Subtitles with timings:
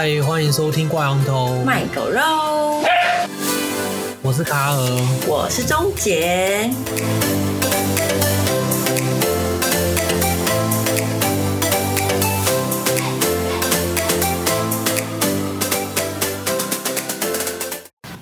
[0.00, 2.20] 嗨，欢迎收听挂羊头卖狗肉。
[4.22, 4.78] 我是卡尔，
[5.26, 6.70] 我是钟杰。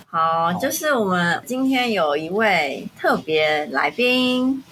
[0.06, 4.64] 好，就是我们今天有一位特别来宾，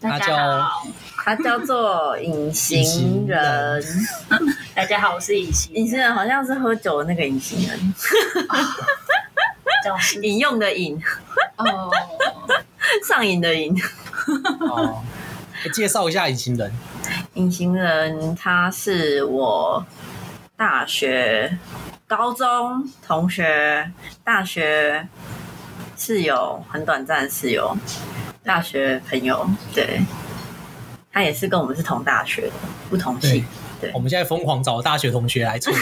[0.00, 0.88] 大家好。
[1.22, 3.84] 他叫做隐形人，
[4.80, 5.74] 大家好，我是隐形。
[5.74, 7.94] 隐形人好像是喝酒的那个隐形人，
[10.22, 10.98] 饮用的饮
[11.58, 11.90] 哦，
[13.06, 13.78] 上瘾的瘾
[14.60, 15.02] 哦。
[15.74, 16.72] 介绍一下隐形人。
[17.34, 19.84] 隐形人他是我
[20.56, 21.58] 大学、
[22.06, 23.92] 高中同学，
[24.24, 25.06] 大学
[25.94, 27.76] 室友，很短暂的室友，
[28.42, 30.00] 大学朋友，对。
[31.12, 32.52] 他也是跟我们是同大学的，
[32.88, 33.44] 不同系。
[33.80, 35.72] 对，我们现在疯狂找大学同学来凑，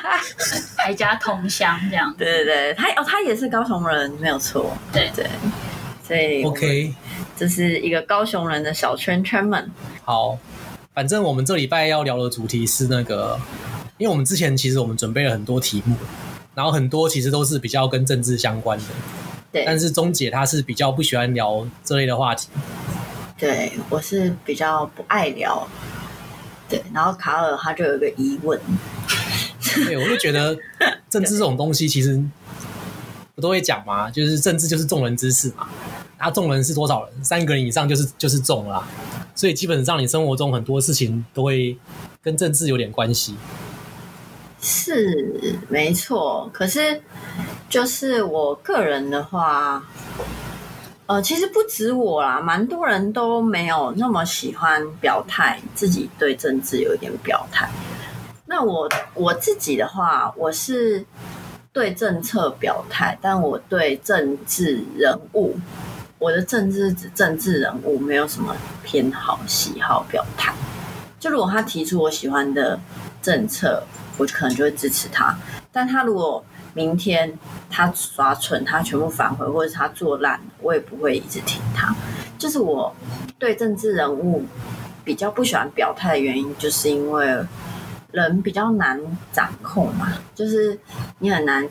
[0.78, 2.14] 还加同乡这样。
[2.16, 4.76] 对对对，他哦，他也是高雄人，没有错。
[4.92, 5.26] 对对，
[6.06, 6.94] 所以 OK，
[7.36, 9.70] 这是一个高雄人的小圈圈们。
[10.04, 10.38] 好，
[10.94, 13.38] 反正我们这礼拜要聊的主题是那个，
[13.98, 15.96] 因为我们之前其实我们准备了很多题目，
[16.54, 18.84] 然后很多其实都是比较跟政治相关的。
[19.52, 22.48] 对，但是钟姐她是比较不喜欢聊这类的话题。
[23.36, 25.66] 对，我是比较不爱聊，
[26.68, 28.58] 对，然后卡尔他就有个疑问，
[29.86, 30.56] 对，我就觉得
[31.10, 32.22] 政治这种东西，其实
[33.34, 35.68] 我都会讲嘛，就是政治就是众人之事嘛，
[36.18, 37.24] 那众人是多少人？
[37.24, 38.82] 三个人以上就是就是众了，
[39.34, 41.76] 所以基本上你生活中很多事情都会
[42.22, 43.36] 跟政治有点关系，
[44.60, 47.02] 是没错，可是
[47.68, 49.84] 就是我个人的话。
[51.06, 57.68] 呃，其实不止我啦，蛮多人都没有那么喜欢表态，自己对政治有一点表态。
[58.46, 61.04] 那我我自己的话，我是
[61.72, 65.54] 对政策表态，但我对政治人物，
[66.18, 70.54] 我的政治政治人物没有什么偏好喜好表态。
[71.20, 72.80] 就如果他提出我喜欢的
[73.20, 73.82] 政策，
[74.16, 75.36] 我可能就会支持他。
[75.70, 76.42] 但他如果
[76.74, 77.32] 明天
[77.70, 81.94] 他耍蠢，他全部返回，或者他做烂，我也不会一直听他。
[82.36, 82.94] 就是我
[83.38, 84.44] 对政治人物
[85.04, 87.26] 比较不喜欢表态的原因，就是因为
[88.10, 89.00] 人比较难
[89.32, 90.78] 掌控嘛，就是
[91.20, 91.66] 你很难，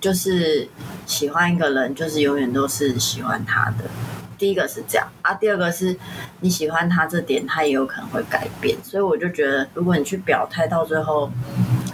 [0.00, 0.68] 就是
[1.04, 3.84] 喜欢一个人，就是永远都是喜欢他的。
[4.38, 5.96] 第一个是这样啊，第二个是
[6.40, 8.76] 你喜欢他这点，他也有可能会改变。
[8.82, 11.30] 所以我就觉得，如果你去表态，到最后。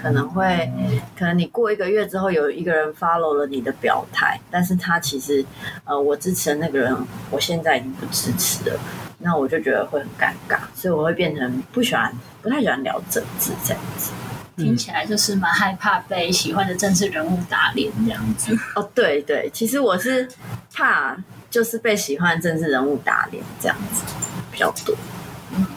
[0.02, 0.68] 可能会，
[1.16, 5.44] 可能你过一个月之后，有一个人 follow 了你的表态，但是他其实，
[5.84, 8.80] 呃，我支持的那个人，我现在已经不支持了，
[9.18, 14.10] 那我就觉得会很尴尬，所以我会变成不喜欢，不太喜欢聊政治这样子。
[14.56, 18.56] 听起来就是蛮害怕被喜欢的政治人物打脸这样子。
[18.74, 20.28] 哦，对对，其实我是
[20.72, 21.16] 怕
[21.50, 24.02] 就是被喜欢的政治人物打脸这样子
[24.50, 24.96] 比较多。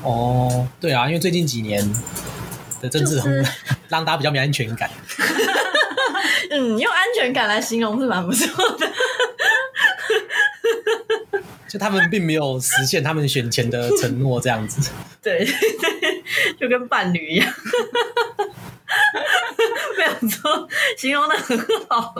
[0.04, 1.88] 哦，对啊，因为最近几年。
[2.82, 3.46] 的政治人物
[3.88, 4.90] 让大家比较没安全感。
[6.52, 8.48] 嗯，用安全感来形容是蛮不错
[8.78, 8.92] 的。
[11.70, 14.92] 就他们并没有实现他们选前的承诺，这样子。
[15.22, 16.24] 对对，
[16.60, 17.54] 就跟伴侣一样。
[20.26, 21.58] 没有错，形容的很
[21.90, 22.16] 好。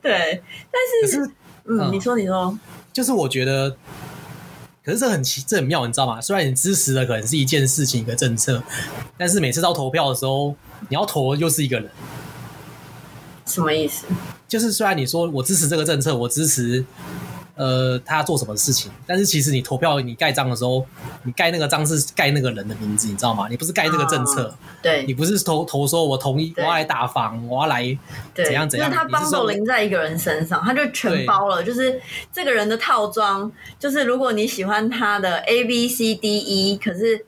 [0.00, 1.26] 对，但是，是
[1.64, 2.58] 嗯，嗯，你说，你说，
[2.92, 3.76] 就是我觉得。
[4.84, 6.18] 可是这很奇，这很妙，你知道吗？
[6.18, 8.62] 虽然你支持的可能是一件事情、一个政策，
[9.18, 10.54] 但是每次到投票的时候，
[10.88, 11.90] 你要投的又是一个人。
[13.44, 14.06] 什么意思？
[14.48, 16.86] 就是虽然你说我支持这个政策，我支持。
[17.58, 18.88] 呃，他做什么事情？
[19.04, 20.86] 但是其实你投票、你盖章的时候，
[21.24, 23.48] 你盖那个章是盖那个人的名字，你知道吗？
[23.50, 24.44] 你不是盖这个政策。
[24.44, 27.82] 哦、对，你不是投投说我同意，我要来打房，我要来
[28.32, 28.88] 怎样怎样。
[28.88, 32.00] 因为他帮手淋在一个人身上，他就全包了，就是
[32.32, 33.50] 这个人的套装。
[33.76, 37.26] 就是如果你喜欢他的 A B C D E，可是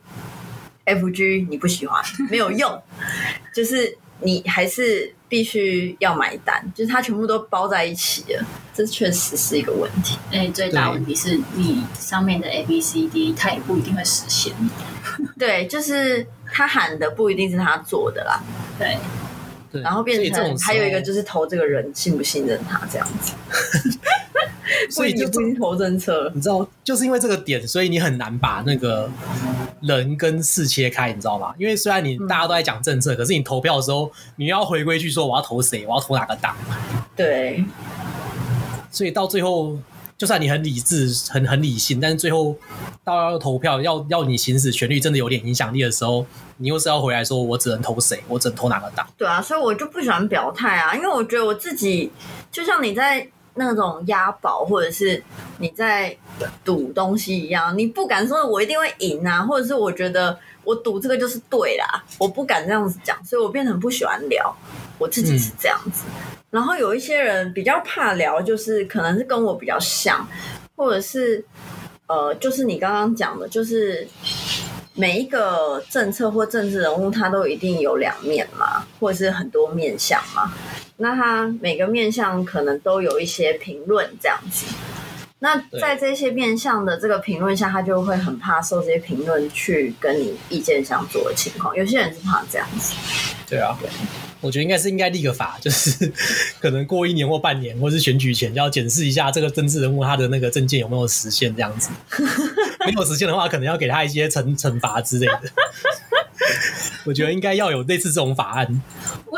[0.84, 2.00] F G 你不喜欢，
[2.30, 2.80] 没有用，
[3.52, 5.12] 就是你还是。
[5.30, 8.44] 必须要买单，就是它全部都包在一起了，
[8.74, 10.18] 这确实是一个问题。
[10.32, 14.52] 哎，最大问题是你上面的 A B C D，它也不一定会实现。
[15.38, 18.42] 对，就是他喊的不一定是他做的啦。
[18.76, 18.98] 对，
[19.72, 23.34] 对，然后变成还有一个就是投这个人信不信任他这样子。
[24.88, 29.10] 所以你不一定投政策，你知道，就是因为这个点，所以你很难把那个。
[29.80, 31.54] 人跟事切开，你知道吗？
[31.56, 36.54] 因为虽然你大家都在讲政策，嗯，可是你投票的时候，你要回归去说我要投谁，我要投哪个党。
[37.16, 37.64] 对，
[38.90, 39.78] 所以到最后
[40.20, 42.54] 就算你很理智、很很理性，但是最后
[43.02, 46.26] 到要投票、要要你行使权利，真的有点影响力的时候，
[46.58, 48.22] 你又是要回来说，我只能投谁？
[48.28, 49.06] 我只能投哪个党？
[49.16, 52.12] 对啊，所以我就不喜欢表态啊，因为我觉得我自己
[52.52, 55.24] 就像你在那种押宝，或者是
[55.56, 56.14] 你在
[56.62, 64.54] 赌东西一样，你不敢说我一定会赢啊，或者是我觉得我赌这个就是对啦，我不敢这样子讲，所以我变成不喜欢聊。
[65.00, 70.24] 我自己是这样子，嗯、然后有一些人比较怕聊，就是可能是跟我比较像，
[70.76, 71.44] 或者是
[72.06, 74.06] 呃，就是你刚刚讲的，就是
[74.94, 80.52] 每一个政策或政治人物，他都一定有两面嘛，或者是很多面相嘛。
[80.98, 84.66] 那他每个面相可能都有一些评论这样子。
[85.40, 91.74] 那在这些面向的这个评论下，他就会很怕受这些评论去跟你意见相左的情况。
[91.74, 92.94] 有些人是怕这样子。
[93.48, 93.76] 对啊。
[93.80, 93.90] 对。
[94.42, 96.10] 我觉得应该是应该立个法，就是
[96.60, 101.90] 可能过一年或半年，或是选举前，就要检视一下这个政治人物他的那个证件有没有实现这样子。
[102.86, 105.42] 没有实现的话，可能要给他一些惩惩罚之类的。
[107.04, 108.82] 我觉得应该要有类似这种法案。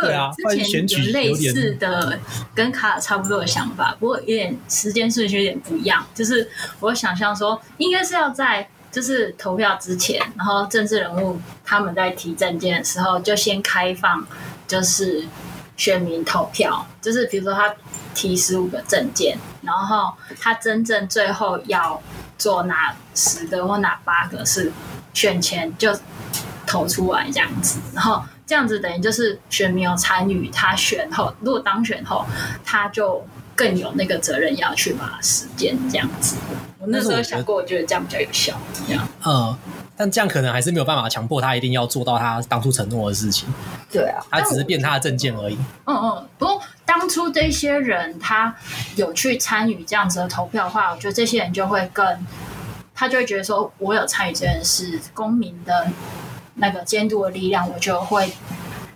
[0.00, 2.18] 对啊，之前有类似的
[2.54, 6.06] 跟卡尔差不多的想法，不过有点时间顺序有点不一样。
[6.14, 6.48] 就是
[6.80, 14.26] 我想象说，应该是要在就是投票之前，然后政治人物他们在提政见的时候，就先开放。
[14.68, 15.22] 就是
[15.76, 17.74] 选民投票，就是比如说他
[18.14, 20.10] 提十五个证件，然后
[20.40, 22.00] 他真正最后要
[22.38, 24.72] 做哪十个或哪八个是
[25.12, 25.94] 选前就
[26.72, 32.24] 投出来这样子，然后这样子等于就是选民有参与，他选后如果当选后，
[32.64, 33.22] 他就
[33.54, 36.36] 更有那个责任要去把它实践这样子。
[36.78, 39.06] 我那时候想过，我觉得这样比较有效，这样。
[39.26, 39.54] 嗯。
[39.94, 43.46] 但这样可能还是没有办法强迫他一定要做到他当初承诺的事情。
[43.92, 45.56] 对啊，他只是变他的证件而已。
[45.84, 48.52] 嗯嗯，不过当初这些人他
[48.96, 52.26] 有去参与这样子的投票的话，我觉得这些人就会更，
[52.94, 55.86] 他就会觉得说，我有参与这件事，公民的
[56.54, 58.32] 那个监督的力量，我就会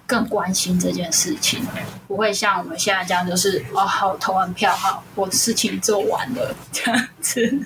[0.06, 1.60] 更关心这件事情，
[2.06, 7.58] 不会像我们现在这样，就是哦，好，投完票，好，我事情做完了这样子。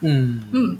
[0.00, 0.78] 嗯 嗯。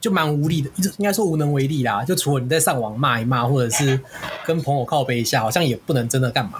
[0.00, 2.02] 就蛮无力的，应该说无能为力啦。
[2.02, 4.00] 就除了你在上网骂一骂，或者是
[4.46, 6.52] 跟朋友靠背一下，好像也不能真的干嘛。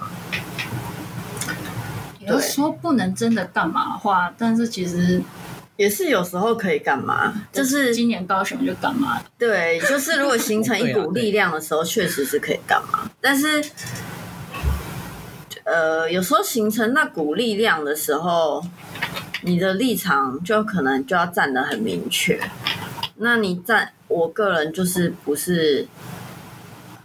[2.19, 5.19] 有说不能真的干嘛的话，但是其实
[5.81, 7.33] 也是有时候可以干嘛。
[7.51, 9.19] 就是今年高雄就干嘛。
[9.35, 13.09] 对，就是如果形成一股力量的时候，确实是可以干嘛。
[13.19, 13.63] 但是，
[15.63, 18.63] 呃，有时候形成那股力量的时候，
[19.41, 22.39] 你的立场就可能就要站得很明确。
[23.15, 25.87] 那你站，我个人就是不是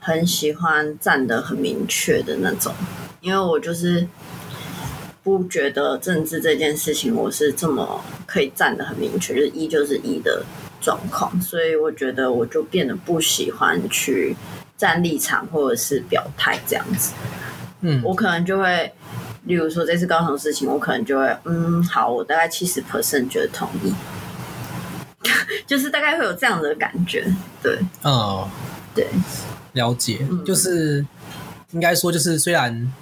[0.00, 2.74] 很喜欢站得很明确的那种，
[3.22, 4.06] 因为我就是
[5.26, 10.44] 不觉得政治这件事情我是这么可以站得很明确，就是一就是一的
[10.80, 14.36] 状况，所以我觉得我就变得不喜欢去
[14.76, 17.12] 站立场或者是表态这样子。
[17.80, 18.94] 嗯，我可能就会，
[19.46, 23.92] 例如说这次高雄的事情，我可能就会，嗯，好，我大概七十 percent 觉得同意。
[25.66, 27.26] 就是大概会有这样的感觉，
[27.60, 28.48] 对，哦，
[28.94, 29.08] 对，
[29.72, 31.04] 了解，嗯、就是
[31.72, 32.92] 应该说，就是虽然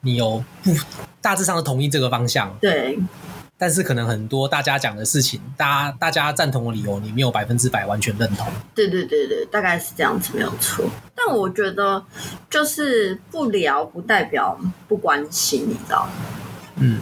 [0.00, 0.72] 你有不
[1.22, 2.98] 大致上的同意这个方向，对，
[3.56, 10.84] 但是可能很多大家讲的事情，大家大家赞同的理由，你没有百分之百完全认同，对对对对，大概是这样子，没有错。
[11.14, 12.04] 但我觉得，
[12.50, 14.58] 就是不聊不代表
[14.88, 16.12] 不关心，你知道吗？
[16.76, 16.98] 嗯。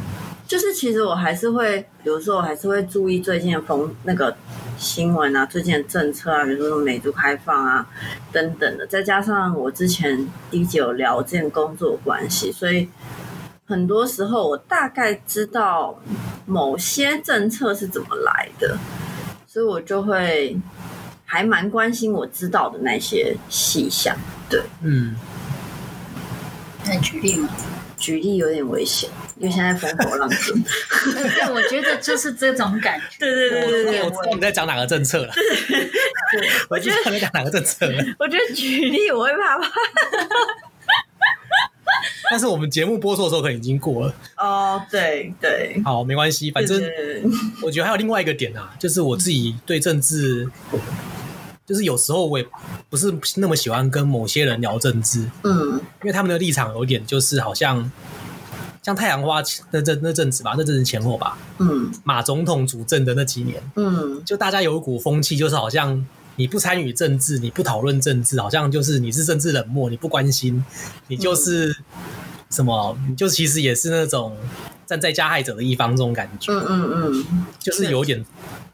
[0.46, 4.36] 就是其实我还是会，比如说我还是会注意最近的风那个
[4.76, 7.86] 新闻啊，最近的政策啊，比如说美猪开放啊
[8.32, 12.88] 等等的，再加上我之前第一集有聊这件工作关系，所以
[13.70, 15.96] 很多时候我大概知道
[16.44, 18.76] 某些政策是怎么来的，
[19.46, 20.56] 所以我就会
[21.24, 24.16] 还蛮关心我知道的那些细项。
[24.48, 25.14] 对，嗯，
[26.84, 27.48] 能举例吗？
[27.96, 29.08] 举例有点危险。
[29.36, 30.38] 因为现在风口浪尖，
[31.14, 33.06] 对，我觉得就是这种感觉。
[33.20, 35.32] 对对对对对，我知道你在讲哪个政策了。
[35.32, 35.88] 对，
[36.68, 38.04] 我觉得你在讲哪个政策了。
[38.18, 39.70] 我觉得举例我会怕怕。
[42.30, 44.14] 但是我们节目播出的时候可能已经过了。
[44.36, 45.80] 哦，对对。
[45.84, 46.82] 好，没关系，反正
[47.62, 50.48] 我觉得还有另外一个点啊，就是我自己对政治，
[51.66, 52.46] 就是有时候我也
[52.88, 55.28] 不是那么喜欢跟某些人聊政治。
[55.44, 57.90] 嗯，因为他们的立场有点就是好像。
[58.82, 59.42] 像太阳花
[59.72, 66.02] 那阵那阵子吧，那阵子前后吧，嗯，马总统主政的那几年，嗯，就大家有一股风气，就是好像
[66.36, 70.64] 你不参与政治，你不讨论政治，好像就是你是政治冷漠，你不关心，
[71.08, 71.76] 你就是
[72.50, 74.36] 什么，你就其实也是那种
[74.86, 76.52] 站在加害者的一方这种感觉。
[76.52, 78.24] 嗯嗯嗯，就是有点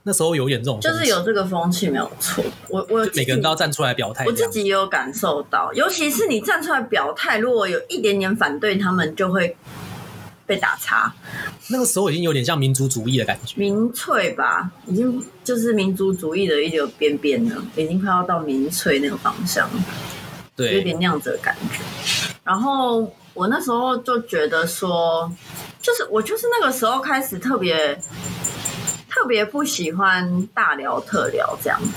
[0.04, 2.44] 那时候有点这种，就是有这个风气没有错。
[2.68, 9.56] 我我每个人都要站出来表态，我自己也有感受到，尤其是你站出来表态，如果有一点点反对，他们就会
[10.46, 11.12] 被打叉。
[11.68, 19.68] 那个时候已经有点像民族主义的感觉，民粹吧，已经就是民族主义的一个边边了，已经快要到民粹那个方向，
[20.54, 21.80] 对，有点那样子的感觉。
[22.44, 25.30] 然后我那时候就觉得说，
[25.82, 28.00] 就是我就是那个时候开始特别
[29.10, 31.88] 特别不喜欢大聊特聊这样子。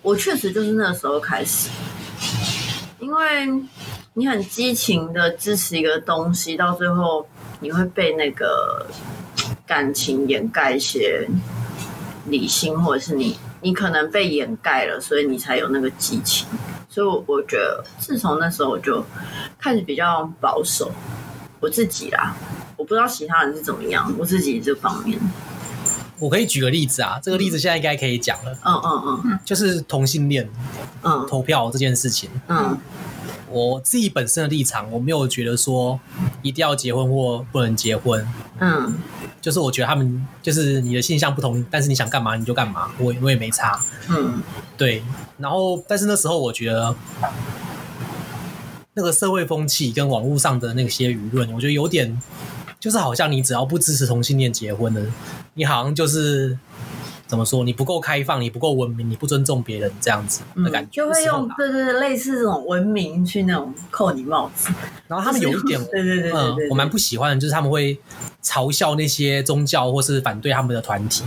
[0.00, 1.68] 我确实就是那个时候开始，
[2.98, 3.46] 因为
[4.14, 7.26] 你很激情的支持一个东西，到最后
[7.62, 8.86] 你会被那个
[9.66, 11.26] 感情掩盖一些
[12.26, 16.46] 理性，或者是你你可能被掩盖了，所以你才有那个激情。
[16.90, 19.02] 所以，我我觉得，自从那时候我就
[19.58, 20.90] 开始比较保守，
[21.58, 22.36] 我自己啦，
[22.76, 25.18] 我不知道其他人是怎么样，我自己这方面，
[26.18, 30.46] 我可以举个例子啊，这个例子现在应该可以讲了，嗯嗯嗯，就是同性恋，
[31.02, 32.76] 嗯，投票这件事情，嗯，
[33.52, 36.00] 我自己本身的立场，我没有觉得说
[36.42, 38.26] 一定要结婚或不能结婚，
[38.58, 38.94] 嗯。
[39.40, 43.76] 就是我觉得他们就是你的性向不同，但是你想干嘛你就干嘛，我我也没差。
[44.08, 44.40] 嗯，
[44.76, 45.02] 对。
[45.36, 46.94] 然后，但是那时候我觉得
[48.94, 52.22] 那个社会风气跟网络上的那些舆论，我觉得有点，
[52.78, 55.04] 就是好像你只要不支持同性恋结婚的，
[55.54, 56.56] 你好像就是。
[57.32, 57.64] 怎么说？
[57.64, 64.68] 你不够开放，你不够文明，你不尊重别人，这样子的感觉，嗯、就会用对对对，类似这种文明去那种扣你帽子。
[65.08, 67.98] 然后他们有一点， 对，对，对，对，对，我蛮不喜欢的，就是他们会
[68.44, 71.24] 嘲笑那些宗教或是反对他们的团体。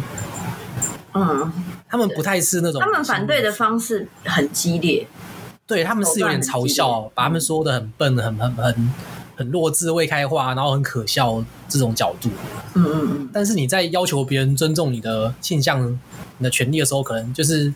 [1.15, 1.51] 嗯，
[1.89, 5.07] 他们不太是那种，他们反对的方式很激烈，
[5.65, 8.89] 对他们是有点嘲笑，把他们说的很笨，很很很。
[9.35, 12.29] 很弱智、未开化，然后很可笑这种角度。
[12.73, 13.29] 嗯嗯嗯。
[13.33, 15.99] 但是你在要求别人尊重你的性向、
[16.37, 17.73] 你的权利的时候，可能就是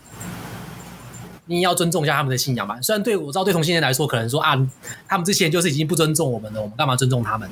[1.46, 2.78] 你要尊重一下他们的信仰吧。
[2.80, 4.56] 虽然对我知道，对同性恋来说，可能说啊，
[5.08, 7.48] 他们之前就是已经不尊重我们了，我们干嘛尊重他们？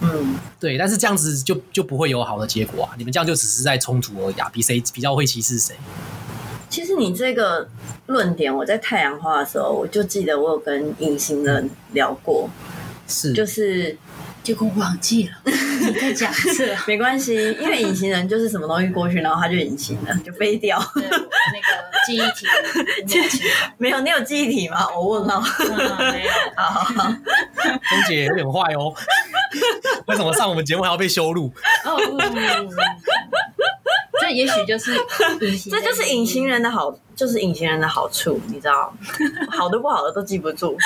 [0.00, 0.76] 嗯，对。
[0.76, 2.90] 但是这样子就就不会有好的结果啊！
[2.98, 5.76] 你们这样就只是在冲突而已啊，比谁比较会歧视谁。
[6.68, 7.68] 其实你这个
[8.06, 12.48] 论点，我在太阳花的时候，我就记得我有跟隐形人聊过。
[13.12, 13.96] 是，就是，
[14.42, 15.32] 结果忘记了。
[15.44, 20.78] 你再讲一次，没关系，因为隐形人就是什么东西过去，然后他就隐形了，就飞掉。
[20.94, 21.20] 对，那个
[22.06, 22.46] 记忆体
[23.76, 24.88] 没有，你有记忆体吗？
[24.94, 26.12] 我问号、嗯。
[26.12, 26.30] 没有。
[26.56, 28.94] 好好好，钟姐有点坏哦。
[30.06, 31.52] 为什么上我们节目还要被羞辱？
[31.84, 31.98] 哦。
[34.22, 34.94] 这也许就是，
[35.68, 38.94] 这就是隐形人的好，就是隐形人的好处，你知道，
[39.50, 40.76] 好的不好的都记不住，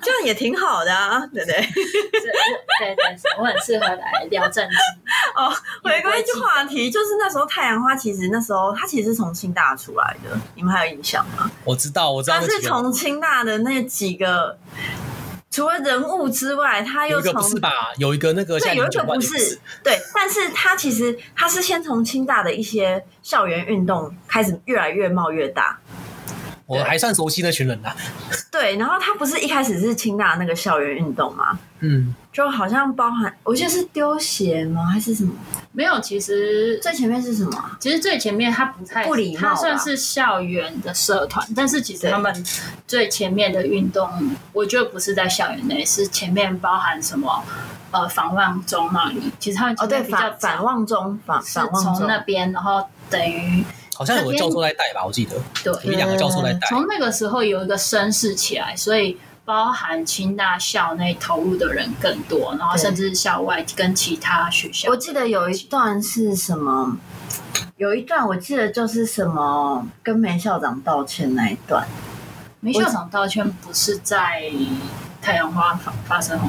[0.00, 1.56] 这样也挺好的啊，对不对？
[2.80, 4.76] 对对，我很适合来聊政治。
[5.34, 11.50] 哦，回归一句话题，就是那时候太阳花其实那时候它其实是从清大出来的，你们还有印象吗？
[11.64, 14.56] 我知道，我知道，它是从清大的那几个。
[15.54, 17.70] 除了人物之外，他又从有一个不是吧？
[17.98, 25.78] 有一个那个对，有一个不是对，但是他其实他是先从清大的一些校园运动开始，越来越冒越大。
[26.66, 27.94] 我还算熟悉那群人呐。
[28.50, 31.58] 对，然后他不是一开始是清大那个校园运动吗？
[31.80, 34.86] 嗯，就好像包含，我记得是丢鞋吗？
[34.86, 35.34] 还是什么？
[35.72, 37.70] 没有，其实最前面是什么？
[37.80, 42.32] 其实最前面他不太不礼貌，他算是校园的社团，但是其实他们
[42.86, 44.08] 最前面的运动，
[44.52, 47.44] 我觉得不是在校园内，是前面包含什么？
[47.90, 53.64] 呃，反望中那里，其实他们哦对，反反望中反反望中那边，然后等于。
[53.94, 55.36] 好像有个教授在带吧，我记得。
[55.62, 56.66] 对，有两个教授在带。
[56.68, 64.90] 从那个时候有一个声势起来，所以包含清大校内投入的人更多，然后甚至校外跟其他学校。
[64.90, 66.98] 我记得有一段是什么？
[67.76, 71.86] 有一段我记得就是什么跟梅校长道歉那一段。
[72.60, 74.50] 梅校长道歉不是在
[75.20, 76.48] 太阳花发发生后，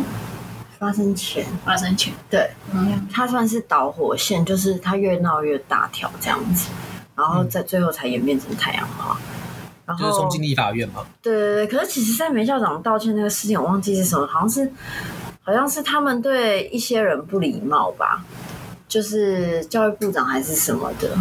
[0.80, 2.14] 发生前，发生前。
[2.30, 6.70] 对，嗯，他算是导火线，就是他越闹越大条这样子。
[7.16, 9.18] 然后在最后才演变成太阳花，
[9.86, 11.06] 然后就是冲进立法院嘛。
[11.22, 14.70] 对对对，可是其实，在梅校长道歉那个事情，我忘记是什么，好像是
[15.42, 18.26] 好像是他们对一些人不礼貌吧，
[18.88, 21.18] 就是教育部长还是什么的，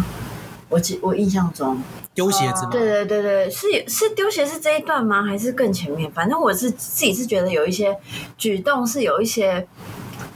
[0.67, 1.81] 我记我印象中
[2.13, 2.69] 丢鞋子吗？
[2.71, 5.23] 对对对对，是是丢鞋是这一段吗？
[5.23, 6.11] 还是更前面？
[6.11, 7.97] 反正我是自己是觉得有一些
[8.37, 9.65] 举动是有一些。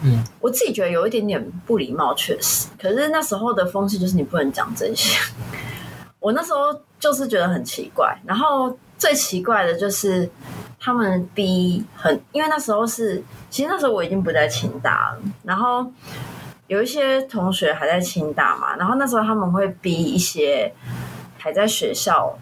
[0.02, 2.68] 嗯，我自己觉得有一点点不礼貌，确实。
[2.82, 5.20] 可是那时候的风气就是你不能讲这些。
[6.20, 8.18] 我那时候就是觉得很奇怪。
[8.26, 10.30] 然后最奇怪的就是
[10.80, 15.20] 他们逼很，因为那时候是，其实那时候我已经不在清大了。
[15.44, 15.86] 然后
[16.68, 20.74] 有一些同学还在清大嘛，然后那时候他们会逼一些
[21.38, 22.38] 还在学校，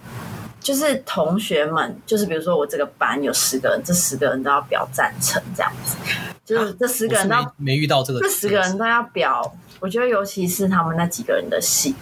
[0.67, 5.95] 就是同学们，就是比如说我这个班有十个人，这十个人都要表赞成这样子，
[6.43, 9.55] 就是这十个人都、啊、没，没遇到这个，这十个人都要表。
[9.79, 11.95] 我觉得尤其是他们那几个人的戏，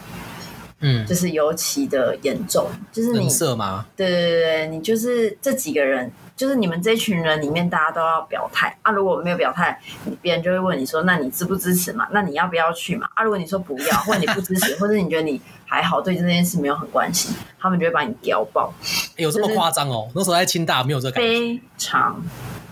[0.80, 3.86] 嗯，就是尤其的严重，就是你色吗？
[3.96, 6.12] 对对对对，你就是这几个人。
[6.36, 8.92] 就是你们这群人里面，大家都要表态啊！
[8.92, 9.80] 如果没有表态，
[10.22, 12.06] 别人就会问你说：“那你支不支持嘛？
[12.12, 13.24] 那你要不要去嘛？”啊！
[13.24, 18.74] 如果你说不要，或者你不支持， 或者你觉得你还好，对这件事没有很关心，他们就会把你屌爆。
[19.16, 20.10] 有这么夸张哦？
[20.14, 21.30] 那时候在清大没有这感觉。
[21.30, 22.22] 非常，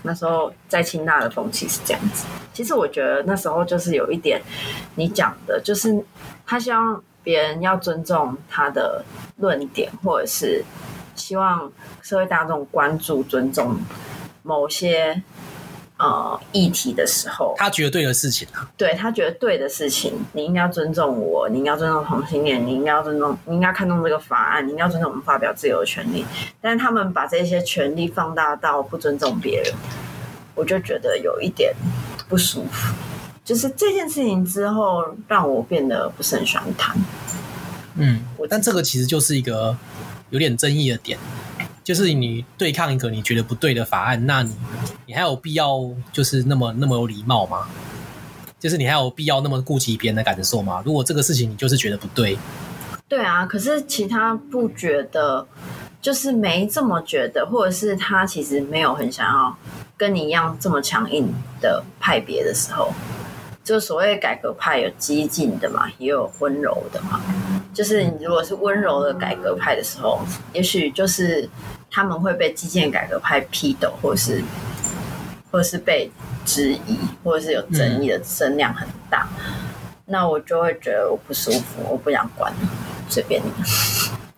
[0.02, 2.26] 那时候在清大的风气是这样子。
[2.52, 4.42] 其实我觉得那时候就是有一点
[4.96, 6.04] 你讲的，就是
[6.44, 9.02] 他希望别人要尊重他的
[9.38, 10.62] 论点，或者是。
[11.14, 11.70] 希望
[12.02, 13.76] 社会大众关注、尊重
[14.42, 15.22] 某些
[15.96, 26.24] 呃议题的时候，他觉得对的事情啊，对他觉得对的事情，你应该要尊重我，你应该尊重同性恋，你应该要尊重，你应该看重这个法案，你应该要尊重我们发表自由的权利。
[26.60, 29.72] 但是他们把这些权利放大到不尊重别人，
[30.54, 31.72] 我就觉得有一点
[32.28, 32.94] 不舒服。
[33.44, 36.96] 就是这件事情之后，让我变得不是很喜欢谈。
[37.96, 39.76] 嗯，但这个其实就是一个。
[40.30, 41.16] 有点争议的点，
[41.84, 44.52] 就是你对抗一个你觉得不对的法案，那你
[45.06, 45.78] 你还有必要
[46.12, 47.68] 就是那么那么有礼貌吗？
[48.58, 50.82] 就是你还有必要那么顾及别人的感受吗？
[50.84, 52.36] 如果这个事情你就是觉得不对，
[53.06, 55.46] 对啊，可是其他不觉得，
[56.02, 59.56] 就是没这么觉得，或者是他其实没有很想要
[59.96, 62.92] 跟你一样这么强硬的派别的时候。
[63.62, 67.20] 就所谓改革派有激进的嘛，也有温柔的嘛。
[67.74, 70.20] 就是你如果是温柔的改革派的时候，
[70.52, 71.48] 也许就是
[71.90, 74.42] 他们会被激进改革派批斗，或者是
[75.50, 76.10] 或者是被
[76.46, 79.28] 质疑，或者是有争议的声量很大。
[79.38, 79.54] 嗯、
[80.06, 82.52] 那我就会觉得我不舒服，我不想管，
[83.08, 83.50] 随便你。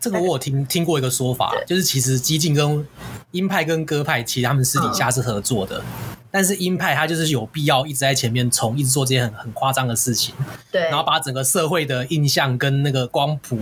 [0.00, 2.86] 这个我有听听过一个说法，就是其实激进跟
[3.36, 5.78] 鹰派跟鸽派，其实他们私底下是合作的。
[5.78, 10.34] 嗯但是鹰派他就是有必要一直在前面冲，一直做这些很很夸张的事情，
[10.70, 13.58] 对，然后把整个社会的印象跟那个光谱，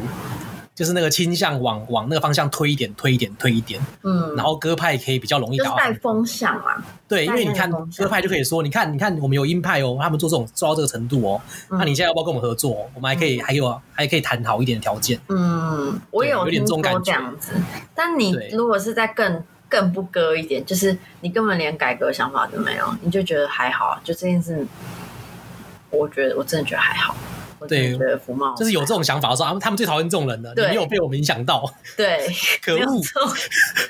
[0.74, 12.90] 就是那个倾向往往那个方向推一点，推一点，推一点，嗯，然后鸽派可以比较容易打带风向啊，对，因为你看鸽派就可以说，你看，你看我们有鹰派哦，他们做这种做到这个程度哦，嗯、那你现在要不要跟我们合作？
[12.94, 16.74] 我们还可以，嗯、还有还可以谈好一点的条件，嗯，我有有点这
[17.12, 17.52] 样子，
[17.94, 19.44] 但你如果是在更。
[19.74, 24.64] 更不割一点，就是你根本连改革想法都没有，你就觉得还好，就这件事，
[25.90, 27.16] 我觉得我真的觉得还好。
[27.66, 30.54] 对，觉得福茂就是有这种想法的时候，他们最讨厌这种人的。
[30.54, 32.24] 对你没有被我们影响到，对，
[32.62, 33.02] 可恶，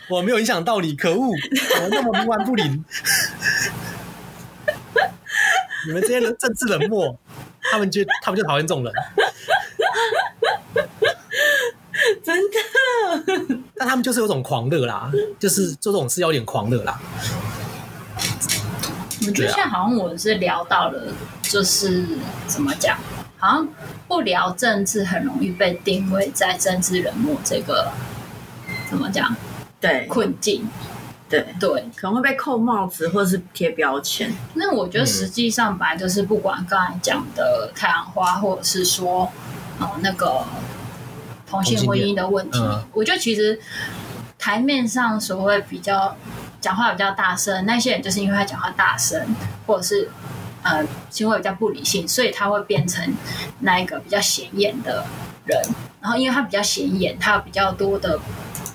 [0.09, 2.83] 我没有影响到你，可恶，我那么冥顽不灵。
[5.87, 7.18] 你们这些人政治冷漠，
[7.70, 8.90] 他们就他们就讨厌这种人。
[12.25, 16.99] 真的， 但他们就是有种狂热啦，就是做这种事要有点狂热啦。
[19.27, 22.07] 我觉得现在好像我是聊到了，就是
[22.47, 22.97] 怎么讲，
[23.39, 23.69] 好像
[24.09, 27.91] 不聊政治很容易被定位在政治冷漠这个
[28.89, 29.37] 怎么讲？
[29.79, 30.67] 对，困境，
[31.29, 34.33] 对对，可能会被扣帽子或者是贴标签。
[34.55, 39.31] 那我觉得实际上本来就是不管刚才讲的太阳花，或者是说
[39.79, 40.43] 哦那个。
[41.46, 43.61] 同性婚姻的问题，嗯、我觉得其实
[44.38, 46.16] 台面上所谓比较
[46.61, 49.35] 讲话比较大声，那些人就是因为他讲话大声，
[49.66, 50.11] 或者是
[50.62, 53.14] 呃行为比较不理性，所以他会变成
[53.61, 55.04] 那一个比较显眼的
[55.44, 55.61] 人。
[56.00, 58.18] 然后因为他比较显眼，他有比较多的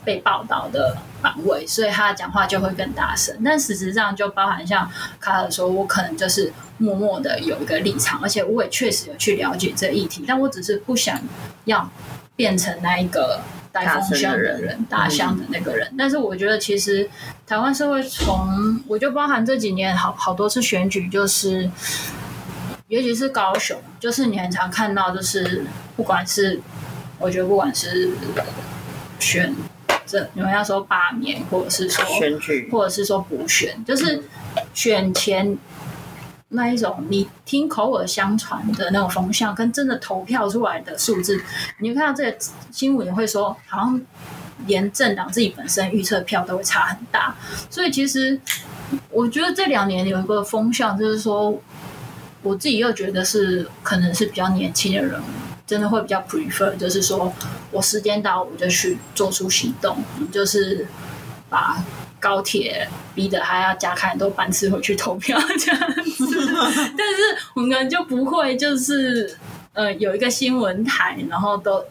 [0.06, 3.36] 被报道的版位，所以他讲话就会更大声。
[3.44, 11.20] 但事实上就包含像卡尔说，我可能就是默默的有一个立场，而且我也确实有去了解这议题，但我只是不想
[11.66, 11.90] 要。
[12.40, 15.94] 变成那一个带风向的人，大象的那个人。
[15.98, 17.10] 但是我觉得，其实
[17.46, 21.70] 台湾社会从，我就包含这几年好好多次选举，就是
[22.88, 25.66] 尤其是高雄，就是你很常看到，就是
[25.98, 26.62] 不管是
[27.18, 28.10] 我觉得不管是
[29.20, 29.54] 选
[30.06, 34.24] 这你们要说罢免，或者是说选举，或者是说补选，就是
[34.74, 35.58] 选前。
[36.50, 41.40] 那一种你听口耳相传的那种风向，跟真的投票出来的数字，
[41.80, 42.38] 你看到这个
[42.72, 44.02] 新闻也会说，好像
[44.66, 47.36] 连政党自己本身预测票都会差很大。
[47.70, 48.40] 所以其实
[49.12, 51.56] 我觉得这两年有一个风向，就是说
[52.42, 55.22] 我自己又觉得是可能是比较年轻的人，
[55.68, 57.32] 真的会比较 prefer，就是说
[57.70, 59.98] 我时间到我就去做出行动，
[60.32, 60.88] 就是
[61.48, 61.78] 把
[62.20, 65.80] 高铁逼得还要加开很多班次回去投票这样。
[66.98, 69.38] 但是我们可能就不会，就是
[69.74, 71.84] 呃，有一个新闻台，然后都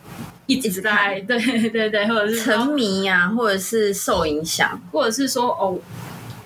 [0.47, 1.39] 一直在，对
[1.71, 5.79] 对对，或者是沉迷啊，或者是受影响，或者是说哦。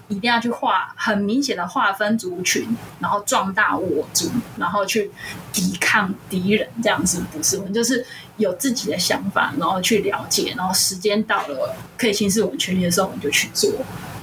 [0.09, 5.11] 一定要去划很明显的划分族群，然后壮大我族，然后去
[5.55, 7.57] 抵抗敌人，这样子不是？
[7.57, 8.05] 我们就是
[8.37, 13.71] 有自己的想法，然后去了解，然后时间到了可以行使我们权利的时候，我们就去做，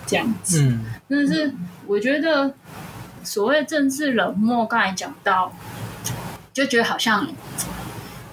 [0.06, 0.62] 这样子。
[0.62, 1.52] 嗯，但是
[1.88, 2.54] 我觉得
[3.24, 5.54] 所谓政治冷漠，刚才讲到，
[6.54, 7.28] 就觉得好像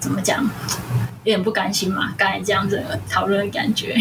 [0.01, 0.49] 怎么讲？
[1.25, 3.97] 有点不甘心嘛，刚才这样子讨论的感觉，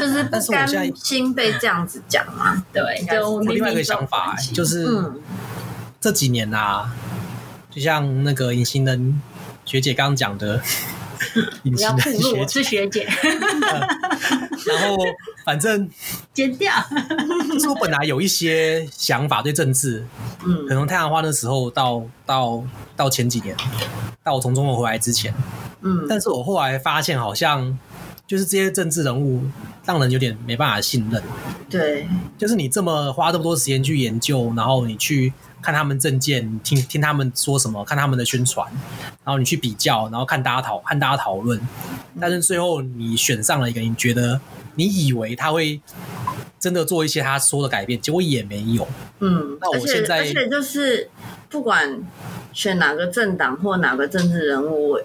[0.00, 2.64] 就是不甘心被这样子讲嘛。
[2.72, 5.20] 对，就我另外一个想法，就是、嗯、
[6.00, 6.90] 这几年啊，
[7.70, 9.22] 就像那个隐形人
[9.64, 10.60] 学姐刚刚讲的，
[11.62, 13.06] 不要暴露我是学姐，
[14.66, 14.96] 然后
[15.48, 15.88] 反正
[16.34, 16.70] 剪掉，
[17.50, 20.04] 就 是我本来有一些想法对政治，
[20.44, 22.62] 嗯，可能太阳花的时候到到
[22.94, 23.56] 到前几年，
[24.22, 25.32] 到我从中国回来之前。
[25.80, 27.78] 嗯，但是我后来发现，好像
[28.26, 29.42] 就是这些政治人物
[29.86, 31.22] 让人有点没办法信任。
[31.70, 32.06] 对，
[32.36, 35.32] 就是你这么花这么多时间去研究，然后你去
[35.62, 38.70] 看他们证件，听听他们说什么，看他们的宣传，
[39.24, 41.58] 然后你去比较，然后看大家讨看大家讨论，
[42.20, 44.38] 但是最后你选上了一个，你觉得
[44.78, 45.80] 你以为他会
[46.58, 48.88] 真的做一些他说的改变，结果也没有。
[49.18, 51.10] 嗯，那我现在而且，而且就是
[51.50, 52.00] 不管
[52.52, 54.98] 选哪个政党或哪个政治人物。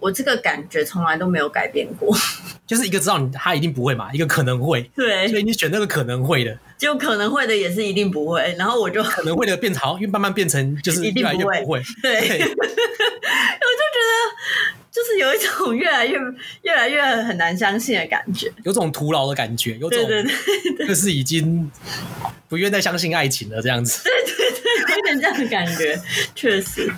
[0.00, 2.12] 我这个感觉从来都没有改变过，
[2.66, 12.40] 就是一个知道你他一定不会嘛，一个可能会，对，所以你选那个可能会的，就可能会的也是一定不会，然后我就可能会的变潮，因为慢慢变成就是越来越不会，对，
[15.64, 16.18] 种越来越
[16.62, 20.00] 越来越很难相信的感觉，有种徒劳的感觉，有种
[20.86, 21.70] 就是已经
[22.48, 24.50] 不愿再相信爱情了这样子，对对
[24.86, 26.00] 对，有点这样的感觉，
[26.34, 26.92] 确实，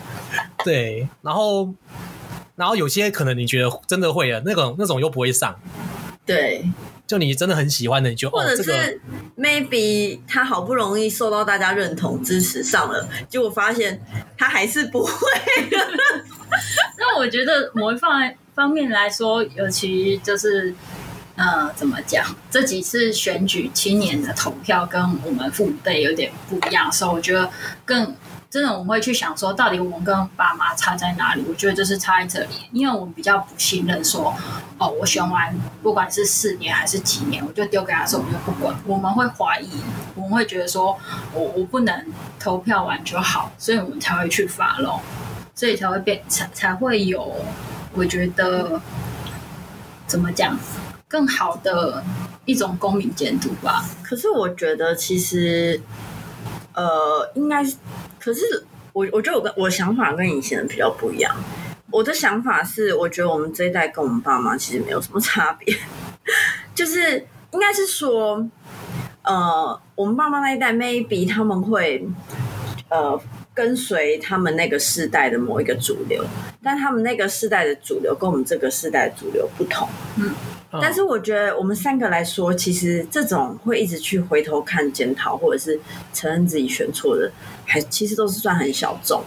[0.64, 1.74] 对，然后。
[2.56, 5.58] 然后有些可能你觉得真的会了，那种那种又不会上。
[6.24, 6.64] 对，
[7.04, 9.00] 就你真的很喜欢的，你就或者是、
[9.36, 14.00] maybe 他好不容易受到大家认同支持上了，结果发现
[14.38, 15.12] 他还是不会。
[16.96, 18.22] 那我觉得某一方
[18.54, 20.74] 方面来说，尤其就是
[21.36, 22.24] 呃，怎么讲？
[22.50, 27.50] 这几次选举青年的投票跟我们父母辈有点不一样，所以我觉得
[27.84, 28.14] 更。
[28.50, 31.44] 真的，我们会去想说，到底我们跟爸妈差在哪里？
[31.48, 34.32] 我觉得就是差在这里，因为我们比较不信任说，
[34.78, 38.72] 哦，我选完不管是四年还是几年，我就丢给他说，我就不管。
[38.86, 39.70] 我们会怀疑，
[40.14, 40.96] 我们会觉得说，
[41.32, 42.06] 我我不能
[42.38, 45.00] 投票完就好，所以我们才会去发咯
[45.56, 47.34] 所以才会变才才会有，
[47.94, 48.80] 我觉得
[50.06, 50.58] 怎么讲，
[51.08, 52.02] 更好的
[52.44, 53.84] 一种公民监督吧。
[54.02, 55.80] 可是我觉得其实，
[56.74, 57.76] 呃，应该是。
[58.18, 61.34] 可是我我觉得我跟我想法跟以前的比较不一样。
[61.90, 65.76] 我的想法是，我觉得我们这一代跟我们爸妈其实没有什么差别，
[66.74, 68.44] 就是应该是说，
[69.22, 72.04] 呃，我们爸妈那一代 maybe 他们会
[72.88, 73.20] 呃
[73.54, 76.24] 跟随他们那个世代的某一个主流，
[76.62, 80.34] 但他们那个世代的主流跟我们这个世代的主流不同，嗯。
[80.82, 85.78] 但是我觉得我们三个来说，其实这种会一直去回头看检讨，或者是
[86.12, 87.30] 承认自己选错的，
[87.64, 89.22] 还其实都是算很小众。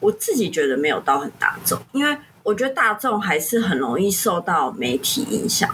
[0.00, 5.72] 我自己觉得没有到很大众，因为我觉得大众还是很容易受到媒体影响，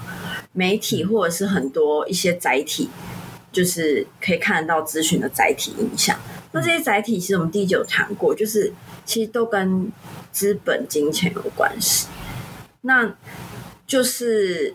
[0.53, 2.91] 媒体或者是很多一些载体，
[3.51, 6.19] 就是可以看得到资讯的载体影响。
[6.55, 8.73] 那这些载体其实我们第一集有谈过，就是
[9.05, 9.91] 其实都跟
[10.31, 12.07] 资本、金钱有关系。
[12.83, 13.13] 那
[13.89, 14.73] 就是，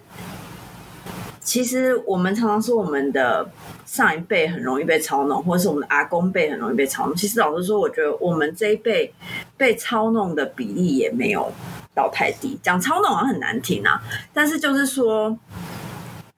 [1.40, 3.50] 其实我们常常说我们的
[3.86, 7.16] 上一辈很容易被操弄，或者是我们的阿公辈很容易被操弄。
[7.16, 9.14] 其实老实说，我觉得我们这一辈
[9.56, 11.50] 被操弄的比例也没有
[11.96, 12.60] 到太低。
[12.62, 14.02] 讲操弄好像很难听啊，
[14.34, 15.40] 但是就是说，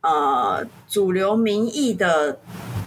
[0.02, 2.40] 呃，主流民意的，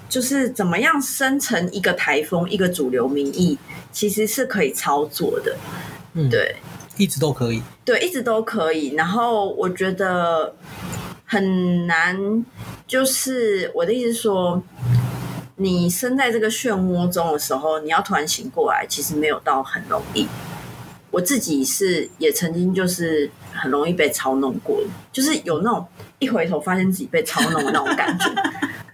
[0.08, 3.58] 就是怎么样生成一个台风，一个主流民意，
[3.92, 5.56] 其实是可以操作的。
[6.14, 6.56] 嗯，对。
[6.96, 8.94] 一直都可以，对，一直都可以。
[8.94, 10.54] 然后我觉得
[11.24, 12.16] 很难，
[12.86, 14.62] 就是我的意思说，
[15.56, 20.28] 你身在这个漩涡中的时候，你要突然醒过来，其实没有到很容易。
[21.10, 24.80] 我自己是也曾经就是很容易被操弄过，
[25.12, 25.84] 就是有那种
[26.20, 28.26] 一回头发现自己被操弄的那种感觉，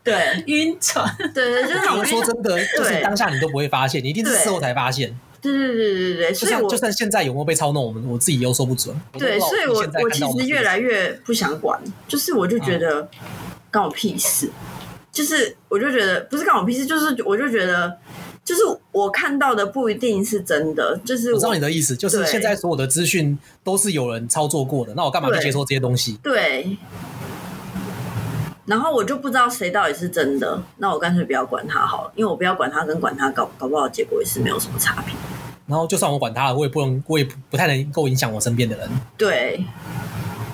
[0.03, 5.15] 对，晕船，对对，就是我说真的，就是当下你都不会发现，你一定是事后才发现。
[5.43, 8.95] 对对对对对，所以我就算现在有没有被操弄，我们我自己又说不准。
[9.13, 13.09] 对，所以我我其实越来越不想管，就是我就觉得
[13.73, 14.51] 关我屁事，
[15.11, 17.97] 就是我就觉得不是关我屁事，就是我就觉得
[18.45, 18.61] 就是
[18.93, 26.19] 我看到的不一定是真的，就是我，我知道你的意思，就是现在所有的资讯都是有人操作过的，那我干嘛去接受这些东西？
[26.23, 26.77] 对。
[28.71, 35.13] 然后我就不知道谁到底是真的，那我干脆不要管他好了，因为我不要管他，跟管他搞搞不好结果也是没有什么差别。
[35.67, 38.89] 然后就算我管他了，我也不能，我也不太能够影响我身边的人。
[39.17, 39.65] 对。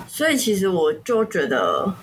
[0.07, 1.93] 所以其实我就觉得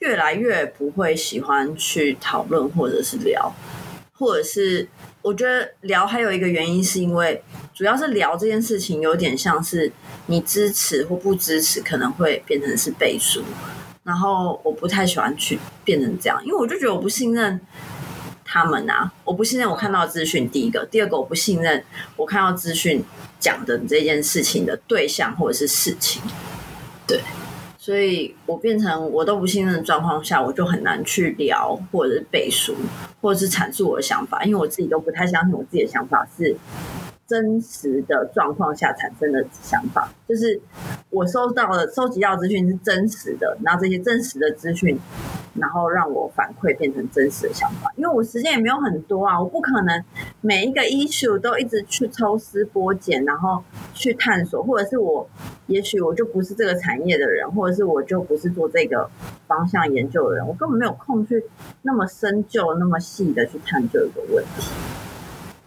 [0.00, 3.50] 越来越不会喜欢去讨论或者是聊，
[4.18, 4.86] 或者是
[5.22, 9.90] 我觉得聊还有一个原因是因为主要是聊这件事情有点像是
[10.26, 13.42] 你支持或不支持可能会变成是背书，
[14.06, 17.60] 然后我不太喜欢去变成这样，因为我就觉得我不信任
[18.44, 21.82] 他们啊，我不信任我看到资讯，第一个，第二个我不信任
[22.16, 23.04] 我看到资讯
[23.40, 26.22] 讲的这件事情的对象或者是事情。
[27.04, 27.20] 对，
[27.76, 32.76] 所以我变成我都不信任的状况下，我就很难去聊，或者是背书，
[33.20, 36.56] 或者是阐述我的想法，因为我自己都不太相信我自己的想法是
[37.26, 40.60] 真实的状况下产生的想法，就是
[41.10, 44.96] 我收到的、收集到资讯是真实的，然后这些真实的资讯，
[45.54, 47.92] 然后让我反馈变成真实的想法。
[47.96, 50.04] 因为我时间也没有很多啊，我不可能
[50.40, 53.62] 每一个 issue 都一直去抽丝剥茧，然后
[53.92, 55.28] 去探索，或者是我
[55.66, 59.10] 也许我就不是这个产业的人，或者是我就不是做这个
[59.48, 61.44] 方向研究的人，我根本没有空去
[61.82, 64.70] 那么深究、那么细的去探究一个问题。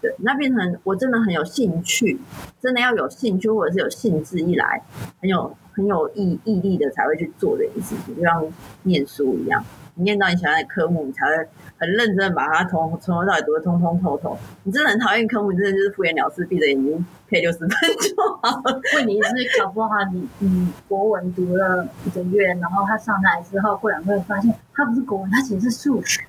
[0.01, 2.19] 对，那变成我真的很有兴趣，
[2.61, 4.81] 真的要有兴趣或者是有兴致一来，
[5.21, 8.45] 很有很有毅毅力的才会去做这件事情，就像
[8.83, 9.63] 念书一样，
[9.95, 11.33] 你念到你喜欢的科目，你才会
[11.77, 14.37] 很认真的把它从从头到尾读的通通透透。
[14.63, 18.81] 你真的很讨厌科目，你真的就是敷衍了事，闭着眼睛背六十分就好了。
[18.95, 26.21] 问题是搞不好你你国文读了一个月，然后他上台之后过两个月发现他不是国文，他其实是数学。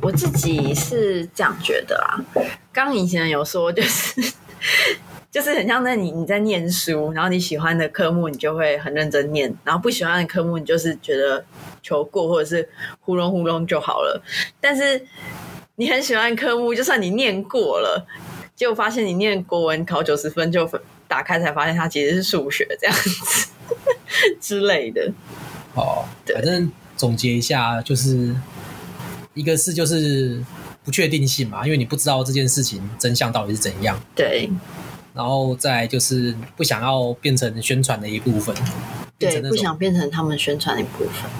[0.00, 2.16] 我自己是这样觉得啊，
[2.72, 4.32] 刚以前有说就是
[5.30, 11.44] 就是很像在你你在念书，然后你喜欢的科目你就会很认真念，然后不喜欢的科目你就是觉得
[11.82, 12.66] 求过或者是
[13.00, 14.22] 糊弄糊弄就好了。
[14.58, 15.06] 但是
[15.76, 18.06] 你很喜欢科目，就算你念过了，
[18.56, 20.66] 结果发现你念国文考九十分，就
[21.06, 23.48] 打开才发现它其实是数学这样子
[24.40, 25.12] 之类的。
[25.74, 28.34] 哦，反正总结一下就是。
[29.38, 30.42] 一个是就是
[30.84, 33.98] 不确定性嘛，因为你不知道这件事情真相到底是怎样。
[34.14, 34.50] 对。
[35.14, 38.54] 然后再就是不想要变成宣传的一部分。
[39.18, 41.30] 对，不想变成他们宣传的一部分。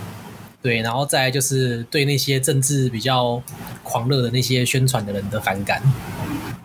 [0.60, 3.40] 对，然后再就是对那些政治比较
[3.84, 5.80] 狂热的那些宣传的人的反感。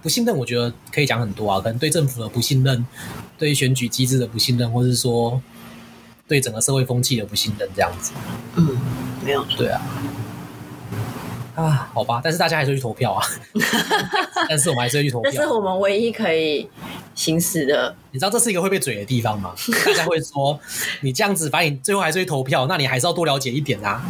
[0.02, 2.84] 不信任，我觉得可以讲很多啊，可能对政府的不信任，
[3.38, 5.40] 对选举机制的不信任，或是说
[6.28, 8.12] 对整个社会风气的不信任，这样子。
[8.56, 8.78] 嗯，
[9.24, 9.46] 没有。
[9.56, 9.80] 对啊。
[11.56, 13.24] 啊，好吧，但是大家还是会去投票啊。
[14.50, 15.32] 但是我们还是会去投票。
[15.32, 16.68] 这是我们唯一可以
[17.14, 17.96] 行使的。
[18.12, 19.54] 你知道这是一个会被嘴的地方吗？
[19.86, 20.60] 大家会说，
[21.02, 24.04] 你这样子，反正你最后还是去投票，那你还是要多了解一点啊。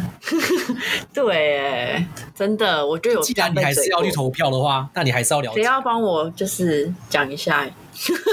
[1.12, 3.20] 对，哎，真的，我就有。
[3.20, 5.56] 既然你还是要去投票的话，那你还是要了解。
[5.56, 7.68] 谁要帮我就是讲一下？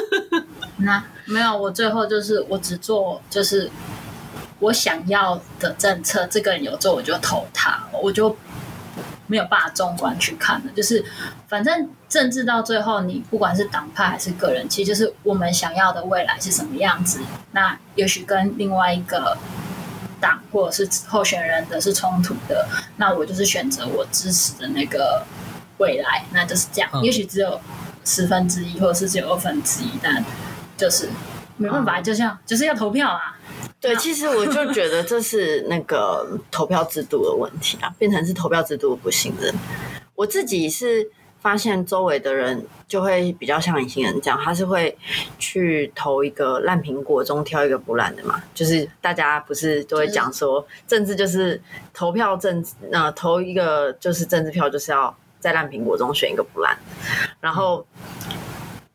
[0.78, 3.70] 那没有，我最后就是我只做就是
[4.60, 8.36] 我想要的政策，这个人有做我就投他，我就。
[9.32, 11.02] 没有办法纵观去看的，就是
[11.48, 17.22] 反正政治到最后，你不管是党派还是个人，其实就是我们想要的未来是什么样子。
[17.54, 19.38] 那也许跟另外一个
[20.20, 22.68] 党或者是候选人的是冲突的，
[22.98, 25.26] 那我就是选择我支持的那个
[25.78, 26.90] 未来，那就是这样。
[26.92, 27.62] 嗯、也许只有
[28.04, 30.22] 十分之一，或者是只有二分之一，但
[30.76, 31.08] 就是
[31.56, 33.38] 没办法，就像就是要投票啊。
[33.82, 39.52] 对，其实我就觉得这是那个 投票制度的问题啊，变成是投票制度的不信任。
[40.14, 44.96] 我自己是发现周围的人就会比较像隐形人这样，他是会
[45.40, 48.44] 去投一个烂苹果中挑一个不烂的嘛。
[48.54, 51.60] 就是大家不是都会讲说，政治就是
[51.92, 56.78] 投票政治，呃，投一个就是政治票，就是要在烂苹果中选一个不烂，
[57.42, 57.84] 然后。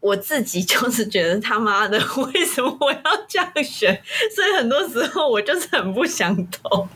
[0.06, 1.98] 我自己就是觉得他妈的，
[2.32, 4.00] 为什么我要这样选？
[4.34, 6.88] 所以很多时候我就是很不想投。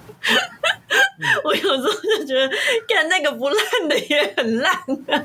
[2.31, 2.49] 觉得，
[2.89, 5.25] 看那个不烂的也很烂啊，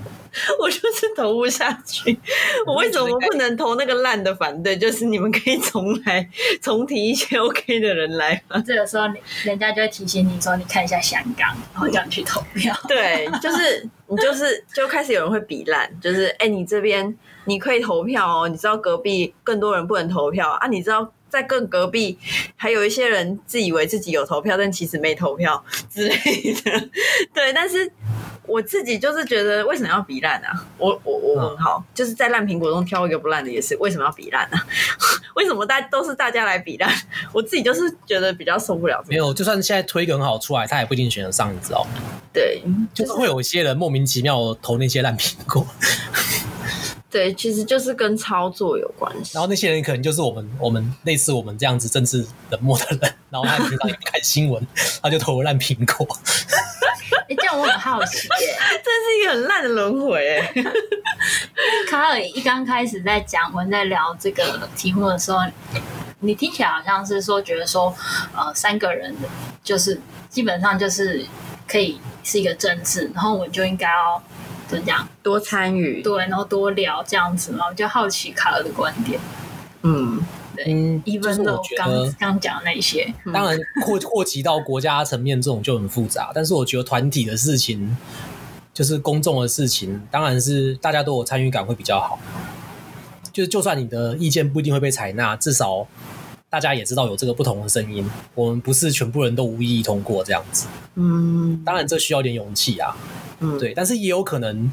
[0.59, 2.17] 我就是投不下去。
[2.65, 4.77] 我为什么不能投那个烂的反对？
[4.77, 6.27] 就是你们可以重来，
[6.61, 8.61] 重提一些 OK 的人来吗？
[8.65, 9.05] 这个时候，
[9.43, 17.15] 人家就会提醒你说：“你看一下香港，然后叫你去投票。”对，就是你就是就开始有人会比烂，就是哎，你这边
[17.45, 20.67] 你可以投票哦，你知道隔壁更多人不能投票啊？
[20.67, 21.11] 你知道？
[21.35, 22.17] 在更隔壁，
[22.55, 25.61] 还有一些人自以为自己有投票，但其实没投票
[25.93, 26.89] 之类的。
[27.33, 27.91] 对，但是
[28.47, 30.65] 我自己就是觉得，为什么要比烂啊？
[30.77, 34.65] 我我我问号，嗯、就是在烂苹果中挑一个不烂的，也是为什么要比烂啊？
[35.35, 36.89] 为什么大都是大家来比烂？
[37.33, 39.03] 我自己就是觉得比较受不了。
[39.07, 42.01] 没有，就算现在推一个很好出来，他也不一定选得上，你知道吗？
[42.31, 42.61] 对，
[42.93, 45.67] 就是会有一些人莫名其妙投那些烂苹果。
[47.15, 49.31] 对，其实就是跟操作有关系。
[49.35, 54.67] 然后那些人可能就是我们我们类似我们这样子政治冷漠的人，然后他平常也不看新闻，
[55.01, 56.05] 他就投烂苹果。
[57.23, 60.51] 哎、欸，这样我很好奇耶， 这是一个很烂的轮回哎。
[60.55, 60.71] 因为
[61.89, 65.39] 卡尔一刚开始在讲，我们在聊这个题目的时候，
[66.19, 67.95] 你听起来好像是说觉得说，
[68.35, 69.15] 呃，三个人
[69.63, 69.97] 就是
[70.29, 71.25] 基本上就是
[71.65, 74.21] 可以是一个政治，然后我们就应该要。
[74.67, 75.07] 怎么讲？
[75.21, 79.19] 多参与，对，然后多聊这样子嘛，我就好奇卡尔的观点。
[79.83, 80.19] 嗯，
[80.55, 86.31] 对，一分钟刚刚讲那些，当然扩扩及到国家层面这种就很复杂。
[86.33, 87.95] 但是我觉得团体的事情，
[88.73, 92.19] 就是公众的事情，当然是大家都有参与感会比较好。
[93.31, 95.85] 就是就算你的意见不一定会被采纳，至少
[96.55, 98.09] 大家也知道有这个不同的声音。
[98.33, 100.67] 我们不是全部人都无异议通过这样子。
[100.93, 102.95] 嗯，当然这需要点勇气啊。
[103.41, 104.71] 嗯，对，但是也有可能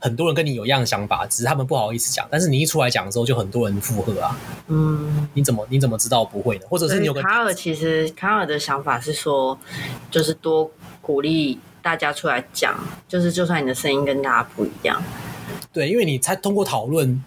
[0.00, 2.26] 很多人跟你有一样的想法，只是他们不好意思讲。
[2.32, 4.36] 但是你一出来讲的时候，就很多人附和啊。
[4.66, 6.66] 嗯，你怎么你怎么知道不会呢？
[6.68, 9.56] 或者是你有个卡尔，其实卡尔的想法是说，
[10.10, 10.68] 就是多
[11.00, 12.74] 鼓励大家出来讲，
[13.06, 15.00] 就是就算你的声音跟大家不一样，
[15.72, 17.22] 对，因为你才通过讨论。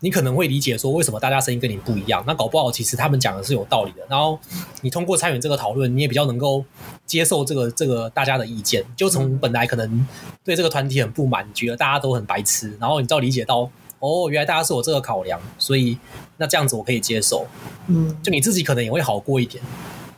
[0.00, 2.24] 你可能会理解说，为什么大家声音跟你不一样？
[2.26, 3.98] 那搞不好其实他们讲的是有道理的。
[4.08, 4.38] 然后
[4.80, 6.64] 你通过参与这个讨论，你也比较能够
[7.04, 8.84] 接受这个这个大家的意见。
[8.96, 10.06] 就从本来可能
[10.42, 15.98] 对这个团体很不满，觉得大家都很白痴，然后你到理解到，哦，原来大家是有这个考量，所以
[16.38, 17.46] 那这样子我可以接受。
[17.88, 19.62] 嗯，就你自己可能也会好过一点。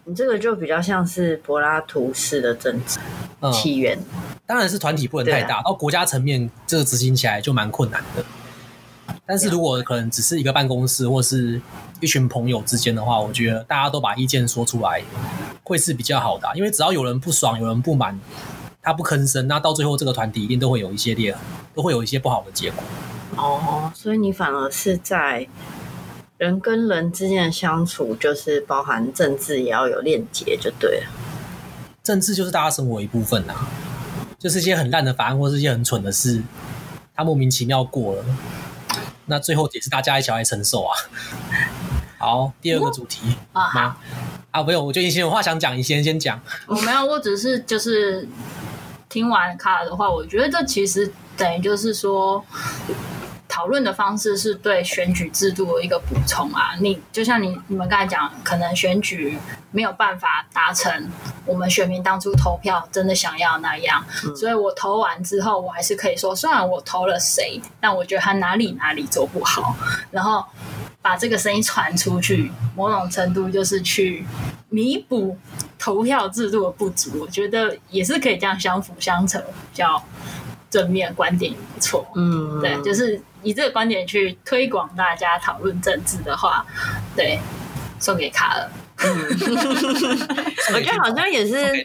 [0.05, 2.99] 你这个就比较像是柏拉图式的政治
[3.53, 8.25] 起源，嗯，当然是团体不能太大，啊，到国家层面这个执行起来就蛮困难的。
[9.33, 11.59] 但是如果可能只是一个办公室或是
[12.01, 15.03] 一群朋友之间的话，我觉得大家都把意见说出来
[15.65, 18.21] 会是比较好的啊，因为只要有人不爽，有人不满，
[18.83, 21.41] 他不吭声，那到最后这个团体一定都会有一些裂痕，
[21.75, 22.85] 都会有一些不好的结果。
[23.39, 25.49] 哦，所以你反而是在
[26.37, 31.07] 人跟人之间的相处，就是包含政治也要有链接，就对了。
[32.03, 33.67] 政治就是大家生活一部分啊，
[34.39, 36.43] 就是一些很烂的法案或是一些很蠢的事，
[37.15, 38.25] 他莫名其妙过了。
[39.27, 40.97] 那最后也是大家一起来承受啊。
[42.19, 43.97] 好，第二个主题啊，
[44.51, 46.41] 啊，不用，我觉得你先有话想讲，你先先讲。
[46.67, 48.29] 我没有，我只是就是
[49.09, 52.45] 听完卡尔的话，我觉得这其实等于就是说。
[53.53, 56.71] 讨论的方式是对选举制度的一个补充啊！
[56.81, 59.37] 你就像你你们刚才讲，可能选举
[59.71, 61.11] 没有办法达成
[61.45, 69.77] 我们选民当初投票真的想要那样，嗯、所以我投完之后，我还是可以说，虽然我投了谁，但我觉得他哪里哪里做不好，
[70.11, 70.43] 然后
[71.03, 74.25] 把这个声音传出去，某种程度就是去
[74.71, 75.37] 弥补
[75.79, 77.21] 投票制度的不足。
[77.21, 80.03] 我觉得也是可以这样相辅相成，比较
[80.71, 82.07] 正面观点也不错。
[82.15, 83.21] 嗯，对，就是。
[83.43, 86.65] 以这个观点去推广大家讨论政治的话，
[87.17, 87.39] 对，
[87.99, 88.69] 送给卡尔。
[89.05, 89.09] 嗯，
[90.75, 91.85] 我觉得好像也是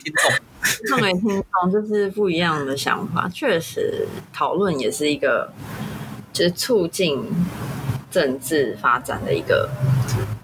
[0.87, 3.27] 送给听众，就是不一样的想法。
[3.33, 5.51] 确实，讨论也是一个，
[6.31, 7.23] 就是促进
[8.11, 9.69] 政治发展的一个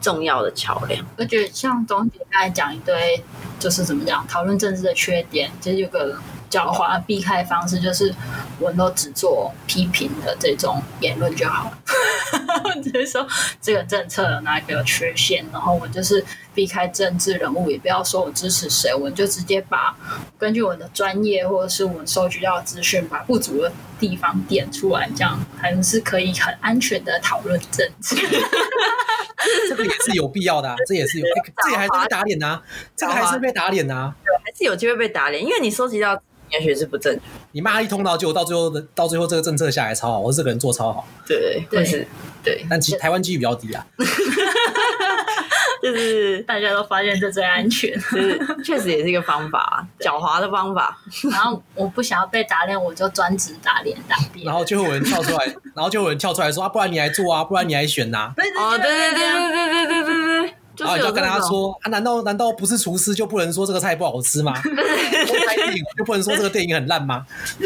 [0.01, 1.05] 重要的桥梁。
[1.17, 3.23] 我觉得像总姐刚才讲一堆，
[3.59, 6.17] 就是怎么讲讨论政治的缺点，就是有个。
[6.53, 8.13] 狡猾避开方式就是，
[8.59, 11.77] 我们都只做批评的这种言论就好了。
[12.83, 13.27] 只是说
[13.59, 19.97] 这个政策有哪个缺陷，然后我就是避开政治人物，也不要说我支持谁，我就直接把
[20.37, 28.15] 根据我的专业或者是我们收集到的资讯，把不足的地方点出来，这样还是可以很安全的讨论政治。
[29.67, 32.63] 这个也是有必要的、啊，这也是有，欸、这也还是被打脸呐、啊，
[32.95, 36.21] 这个还是被打脸呐、啊，还是有机会被打脸，因为你收集到。
[36.53, 42.07] 也许是不正确，你骂一通道，结果到最后的到最后这个政策下来超好，或者这个人做超好，对，对，是，
[42.43, 43.85] 对，但其实台湾机率比较低啊，
[45.81, 50.97] 就是 大家都发现这最安全，就是确实也是一个方法，狡猾的方法。
[51.31, 55.45] 然后我不想要被打脸，我就专职打脸打脸，然后就会有人跳出来，
[55.75, 60.53] 然后就有人跳出来说啊，不然你来做啊，不然你来选呐、啊，哦，对对对对对对对对对。
[60.77, 64.53] 然后你就跟他说啊，难道难道不是厨师就不能说这个菜不好吃吗？
[64.53, 67.25] 拍 电影就不能说这个电影很烂吗？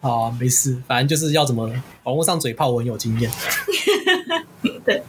[0.00, 1.70] 好啊，没事，反正就是要怎么
[2.02, 3.30] 网络上嘴炮，我很有经验。
[4.84, 5.02] 对。